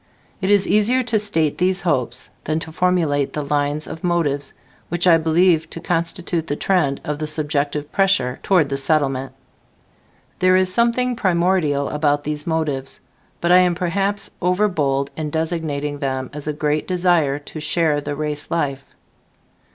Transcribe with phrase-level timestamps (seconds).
[0.41, 4.51] It is easier to state these hopes than to formulate the line of motives,
[4.89, 9.31] which I believe to constitute the trend of the subjective pressure toward the Settlement.
[10.39, 12.99] There is something primordial about these motives,
[13.41, 18.15] but I am perhaps overbold in designating them as a great desire to share the
[18.15, 18.95] race life.